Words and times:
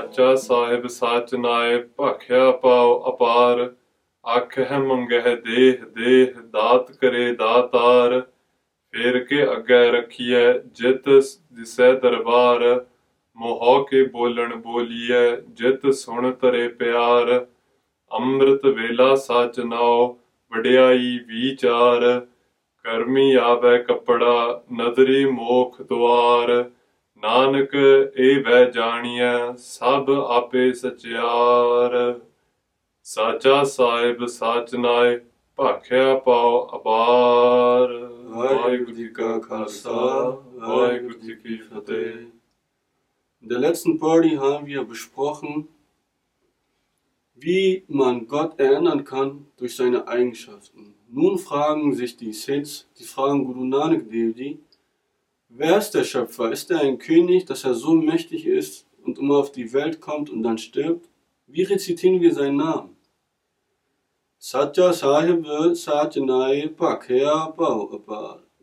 ਸਾਚਾ 0.00 0.34
ਸਾਹਿਬ, 0.34 0.86
ਸਾਚ 0.86 1.34
ਨਾਏ 1.34 1.82
ਭਾਖਿਆ 1.82 2.50
ਪਾਉ 2.50 3.10
ਅਪਾਰ। 3.10 3.74
ਆਖਹਿ 4.26 4.78
ਮੰਗਹਿ 4.78 5.36
ਦੇਹ 5.36 5.74
ਦੇਹ 5.74 6.26
ਦਾਤ 6.26 6.92
ਕਰੇ 6.92 7.34
ਦਾਤਾਰ। 7.34 8.22
ਫੇਰ 8.92 9.24
ਕੇ 9.24 9.42
ਅੱਗੇ 9.44 9.90
ਰੱਖੀਐ 9.90 10.52
ਜਿਤ 10.52 11.08
ਦਿਸੈ 11.52 11.92
ਦਰਬਾਰ। 11.92 12.86
ਮੋਹ 13.36 13.86
ਕੇ 13.90 14.02
ਬੋਲਣ 14.02 14.56
ਬੋਲੀਐ 14.56 15.36
ਜਿਤ 15.36 15.94
ਸੁਣ 15.94 16.32
ਤਰੇ 16.32 16.68
ਪਿਆਰ। 16.68 17.46
ਅੰਮ੍ਰਿਤ 18.12 18.66
ਵੇਲਾ 18.66 19.14
ਸਚ 19.14 19.60
ਨਾਉ, 19.60 20.16
ਵਡਿਆਈ 20.56 21.18
ਵਿਚਾਰ। 21.26 22.26
ਕਰਮੀ 22.84 23.34
ਆਵੈ 23.34 23.78
ਕਪੜਾ, 23.78 24.62
ਨਦਰੀ 24.72 25.24
ਮੋਖ 25.24 25.82
ਦੁਆਰ। 25.82 26.70
ਨਾਨਕ 27.23 27.73
ਇਹ 27.75 28.43
ਵੈ 28.45 28.63
ਜਾਣੀਐ 28.71 29.53
ਸਭ 29.57 30.09
ਆਪੇ 30.09 30.71
ਸਚਿਆਰ 30.73 31.93
ਸਾਚਾ 33.05 33.63
ਸਾਹਿਬ 33.63 34.25
ਸਾਚ 34.25 34.75
ਨਾਏ 34.75 35.19
ਭਾਖਿਆ 35.59 36.15
ਪਾਉ 36.15 36.65
ਅਪਾਰ 36.75 37.93
ਵਾਹਿਗੁਰੂ 38.35 38.91
ਜੀ 38.91 39.07
ਕਾ 39.07 39.37
ਖਾਲਸਾ 39.39 39.91
ਵਾਹਿਗੁਰੂ 40.55 41.19
ਜੀ 41.19 41.35
ਕੀ 41.35 41.57
ਫਤਿਹ 41.57 42.25
In 43.43 43.49
der 43.49 43.59
letzten 43.59 43.99
Party 43.99 44.37
haben 44.37 44.65
wir 44.65 44.83
besprochen, 44.83 45.67
wie 47.37 47.83
man 47.87 48.25
Gott 48.27 48.59
erinnern 48.59 49.03
kann 49.05 49.45
durch 49.57 49.75
seine 49.75 50.07
Eigenschaften. 50.07 50.95
Nun 51.09 51.37
fragen 51.37 51.93
sich 51.93 52.17
die 52.17 52.33
Siths, 52.33 52.87
die 52.97 53.03
fragen 53.03 53.45
Guru 53.45 53.65
Nanak 53.65 54.09
Dev 54.09 54.33
Ji, 54.35 54.57
wer 55.50 55.78
ist 55.78 55.90
der 55.92 56.04
Schöpfer? 56.04 56.50
Ist 56.50 56.70
er 56.70 56.80
ein 56.80 56.98
König, 56.98 57.46
dass 57.46 57.64
er 57.64 57.74
so 57.74 57.94
mächtig 57.94 58.46
ist 58.46 58.86
und 59.04 59.18
immer 59.18 59.38
auf 59.38 59.52
die 59.52 59.72
Welt 59.72 60.00
kommt 60.00 60.30
und 60.30 60.42
dann 60.42 60.58
stirbt? 60.58 61.08
Wie 61.46 61.62
rezitieren 61.62 62.20
wir 62.20 62.32
seinen 62.32 62.56
Namen? 62.56 62.96
Satya 64.38 64.92
Sahib 64.92 65.44
Satyanai 65.76 66.68
Pakya 66.68 67.48
Bhau 67.56 68.00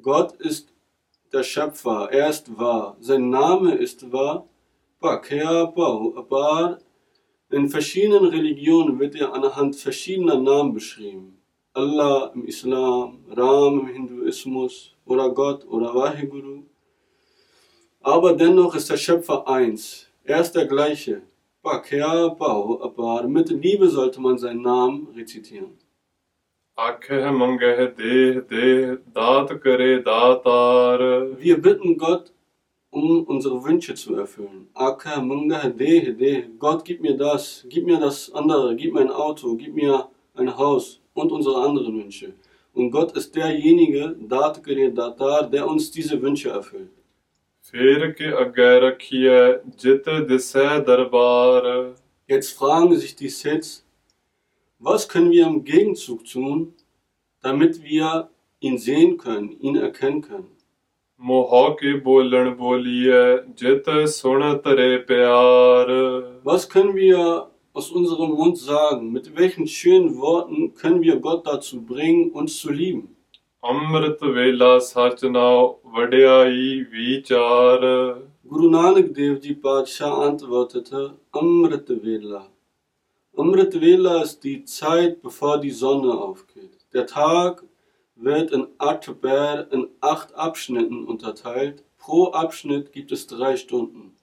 Gott 0.00 0.32
ist 0.40 0.72
der 1.32 1.42
Schöpfer, 1.42 2.08
er 2.10 2.30
ist 2.30 2.58
wahr, 2.58 2.96
sein 3.00 3.28
Name 3.28 3.74
ist 3.74 4.10
wahr, 4.10 4.48
Pakya 4.98 5.66
Bhau 5.66 6.78
In 7.50 7.68
verschiedenen 7.68 8.24
Religionen 8.24 8.98
wird 8.98 9.14
er 9.16 9.34
anhand 9.34 9.76
verschiedener 9.76 10.38
Namen 10.38 10.72
beschrieben. 10.72 11.38
Allah 11.74 12.32
im 12.34 12.46
Islam, 12.46 13.24
Ram 13.28 13.80
im 13.80 13.86
Hinduismus 13.88 14.94
oder 15.04 15.28
Gott 15.30 15.66
oder 15.66 15.94
Vaheguru. 15.94 16.57
Aber 18.00 18.32
dennoch 18.34 18.74
ist 18.74 18.90
der 18.90 18.96
Schöpfer 18.96 19.46
eins. 19.48 20.06
Er 20.24 20.40
ist 20.40 20.52
der 20.52 20.66
gleiche. 20.66 21.22
Mit 23.26 23.48
Liebe 23.50 23.88
sollte 23.88 24.20
man 24.20 24.38
seinen 24.38 24.62
Namen 24.62 25.08
rezitieren. 25.16 25.76
Wir 31.38 31.60
bitten 31.60 31.98
Gott, 31.98 32.32
um 32.90 33.24
unsere 33.24 33.64
Wünsche 33.64 33.94
zu 33.94 34.14
erfüllen. 34.14 34.68
Gott, 36.58 36.84
gib 36.84 37.00
mir 37.00 37.16
das, 37.16 37.64
gib 37.68 37.84
mir 37.84 37.98
das 37.98 38.32
andere, 38.32 38.76
gib 38.76 38.94
mir 38.94 39.00
ein 39.00 39.10
Auto, 39.10 39.56
gib 39.56 39.74
mir 39.74 40.08
ein 40.36 40.56
Haus 40.56 41.00
und 41.14 41.32
unsere 41.32 41.56
anderen 41.66 41.98
Wünsche. 41.98 42.32
Und 42.74 42.92
Gott 42.92 43.10
ist 43.16 43.34
derjenige, 43.34 44.14
der 45.50 45.66
uns 45.66 45.90
diese 45.90 46.22
Wünsche 46.22 46.50
erfüllt. 46.50 46.90
Firk 47.70 48.18
Agarkia 48.22 49.60
Jitte 49.76 50.24
Disse 50.26 50.82
Darbar. 50.86 51.94
Jetzt 52.26 52.52
fragen 52.52 52.96
sich 52.96 53.14
die 53.14 53.28
Siths, 53.28 53.84
was 54.78 55.06
können 55.06 55.30
wir 55.30 55.46
im 55.46 55.62
Gegenzug 55.64 56.24
tun, 56.24 56.72
damit 57.42 57.82
wir 57.82 58.30
ihn 58.60 58.78
sehen 58.78 59.18
können, 59.18 59.60
ihn 59.60 59.76
erkennen 59.76 60.22
können? 60.22 60.46
Mohaki 61.18 62.00
bolen 62.00 62.56
bolie, 62.56 63.44
jete 63.54 64.06
sonatare 64.06 65.00
pyar. 65.00 66.40
Was 66.44 66.66
können 66.70 66.96
wir 66.96 67.50
aus 67.74 67.90
unserem 67.90 68.30
Mund 68.30 68.56
sagen? 68.56 69.12
Mit 69.12 69.36
welchen 69.36 69.66
schönen 69.66 70.16
Worten 70.16 70.72
können 70.72 71.02
wir 71.02 71.16
Gott 71.16 71.46
dazu 71.46 71.82
bringen, 71.82 72.30
uns 72.30 72.56
zu 72.56 72.72
lieben? 72.72 73.17
ਅੰਮ੍ਰਿਤ 73.69 74.23
ਵੇਲਾ 74.23 74.77
ਸਚ 74.79 75.25
ਨਾਉ 75.25 75.73
ਵਡਿਆਈ 75.95 76.79
ਵਿਚਾਰ 76.91 77.85
Guru 78.53 78.69
Nanak 78.71 79.13
Dev 79.17 79.37
Ji 79.43 79.53
Padshah 79.55 80.09
antwortete, 80.23 81.13
Amrit 81.31 81.87
Vela. 82.03 82.41
Amrit 83.37 83.79
Vela 83.81 84.21
ist 84.21 84.43
die 84.43 84.65
Zeit, 84.65 85.21
bevor 85.21 85.59
die 85.61 85.71
Sonne 85.71 86.11
aufgeht. 86.25 86.85
Der 86.93 87.07
Tag 87.07 87.63
wird 88.15 88.51
in 88.51 88.67
Atber 88.77 89.71
in 89.71 89.87
acht 90.01 90.35
Abschnitten 90.35 91.05
unterteilt. 91.05 91.83
Pro 91.97 92.27
Abschnitt 92.43 92.91
gibt 92.91 93.11
es 93.13 93.25
drei 93.25 93.55
Stunden. 93.55 94.13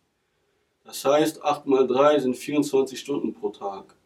Das 0.84 1.04
heißt, 1.04 1.42
8 1.44 1.66
mal 1.66 1.86
3 1.86 2.18
sind 2.18 2.36
24 2.36 3.00
Stunden 3.00 3.32
pro 3.32 3.50
Tag. 3.50 3.96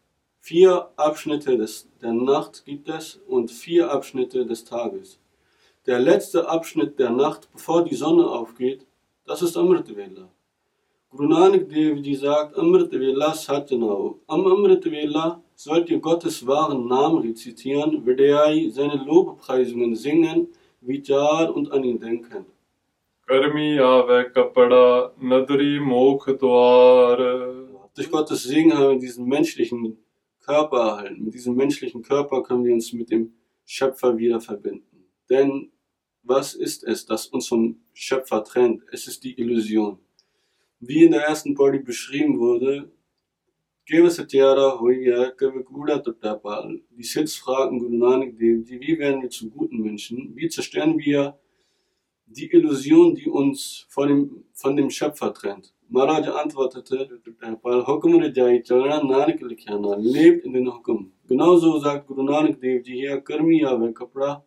Vier 0.49 0.89
Abschnitte 0.95 1.55
des, 1.57 1.87
der 2.01 2.11
Nacht 2.11 2.65
gibt 2.65 2.89
es 2.89 3.21
und 3.27 3.51
vier 3.51 3.91
Abschnitte 3.91 4.47
des 4.47 4.65
Tages. 4.65 5.19
Der 5.85 5.99
letzte 5.99 6.49
Abschnitt 6.49 6.97
der 6.97 7.11
Nacht, 7.11 7.47
bevor 7.53 7.83
die 7.83 7.93
Sonne 7.93 8.25
aufgeht, 8.27 8.87
das 9.27 9.43
ist 9.43 9.55
Amrit 9.55 9.95
Vela. 9.95 10.27
Guru 11.11 11.27
Nanak 11.27 11.69
Dev 11.69 12.01
sagt, 12.15 12.57
Amrit 12.57 12.91
Vela 12.91 13.31
Satyanao. 13.31 14.21
Am 14.25 14.47
Amrit 14.47 14.83
Vela 14.91 15.39
sollt 15.53 15.87
ihr 15.91 15.99
Gottes 15.99 16.47
wahren 16.47 16.87
Namen 16.87 17.21
rezitieren, 17.21 18.03
Vedayai, 18.03 18.71
seine 18.71 19.03
Lobpreisungen 19.05 19.95
singen, 19.95 20.47
Vijar 20.81 21.55
und 21.55 21.71
an 21.71 21.83
ihn 21.83 21.99
denken. 21.99 22.43
Karmi 23.27 23.77
ave 23.77 24.31
kapada, 24.33 25.13
nadri 25.21 25.79
mokh. 25.79 26.25
Durch 27.95 28.09
Gottes 28.09 28.41
Segen 28.41 28.75
haben 28.75 28.93
wir 28.93 28.99
diesen 28.99 29.27
menschlichen 29.27 29.95
Körper 30.49 30.77
erhalten. 30.77 31.23
Mit 31.25 31.35
diesem 31.35 31.55
menschlichen 31.55 32.01
Körper 32.01 32.41
können 32.41 32.65
wir 32.65 32.73
uns 32.73 32.91
mit 32.91 33.11
dem 33.11 33.33
Schöpfer 33.65 34.17
wieder 34.17 34.41
verbinden. 34.41 35.05
Denn 35.29 35.71
was 36.23 36.55
ist 36.55 36.83
es, 36.83 37.05
das 37.05 37.27
uns 37.27 37.47
vom 37.47 37.79
Schöpfer 37.93 38.43
trennt? 38.43 38.81
Es 38.91 39.05
ist 39.05 39.23
die 39.23 39.39
Illusion. 39.39 39.99
Wie 40.79 41.03
in 41.03 41.11
der 41.11 41.21
ersten 41.21 41.53
Body 41.53 41.77
beschrieben 41.77 42.39
wurde. 42.39 42.91
Die 43.87 43.97
Siths 47.03 47.35
fragen 47.35 47.79
Guru 47.79 47.97
Nanak 47.97 48.37
Dev 48.37 48.63
Ji, 48.67 48.81
wie 48.81 48.97
werden 48.97 49.21
wir 49.21 49.29
zu 49.29 49.51
guten 49.51 49.81
Menschen? 49.81 50.35
Wie 50.35 50.49
zerstören 50.49 50.97
wir 50.97 51.37
die 52.25 52.51
Illusion, 52.51 53.13
die 53.13 53.29
uns 53.29 53.85
von 53.89 54.07
dem, 54.07 54.45
von 54.53 54.75
dem 54.75 54.89
Schöpfer 54.89 55.31
trennt? 55.31 55.73
Maharaj 55.88 56.28
antwortete, 56.28 57.08
Taptapal, 57.24 57.84
Hukum 57.84 58.20
Rajai 58.20 58.64
Chalana 58.66 59.02
Nanak 59.02 59.40
Likhana, 59.40 59.96
lebt 59.96 60.44
in 60.44 60.52
den 60.52 60.66
Hukum. 60.66 61.12
Genauso 61.28 61.78
sagt 61.78 62.06
Guru 62.06 62.22
Nanak 62.22 62.60
Dev 62.60 62.82
Ji 62.84 62.94
hier, 62.94 63.20
Karmi 63.20 63.64
Ave 63.64 63.92
Kapra 63.92 64.42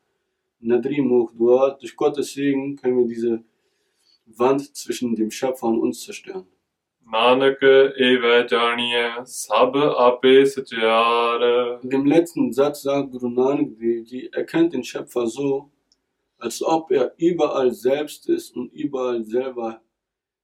Nadri 0.61 1.01
Mokh 1.01 1.31
Dua. 1.37 1.77
Durch 1.79 1.95
Gottes 1.95 2.33
Segen 2.33 2.75
können 2.75 2.97
wir 2.97 3.07
diese 3.07 3.43
Wand 4.25 4.75
zwischen 4.75 5.15
dem 5.15 5.31
Schöpfer 5.31 5.67
und 5.67 5.79
uns 5.79 6.03
zerstören. 6.03 6.45
Nanak 7.11 7.61
ਏਵੈ 8.05 8.41
ਜਾਣੀਐ 8.51 9.09
ਸਭ 9.23 9.75
ਆਪੇ 10.05 10.43
ਸਚਿਆਰ 10.45 11.43
In 11.83 11.89
dem 11.89 12.05
letzten 12.05 12.51
Satz 12.51 12.81
sagt 12.81 13.11
Guru 13.11 13.29
Nanak 13.29 13.69
Dev 13.79 14.03
Ji, 14.09 14.29
erkennt 14.33 14.73
den 14.73 14.83
Schöpfer 14.83 15.25
so, 15.27 15.69
als 16.37 16.61
ob 16.61 16.91
er 16.91 17.13
überall 17.17 17.71
selbst 17.71 18.27
ist 18.27 18.57
und 18.57 18.73
überall 18.73 19.23
selber 19.23 19.79